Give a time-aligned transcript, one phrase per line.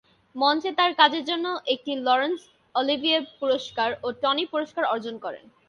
[0.35, 2.39] মঞ্চে তার কাজের জন্য একটি লরন্স
[2.75, 5.45] অলিভিয়ে পুরস্কার ও টনি পুরস্কার অর্জন করেন।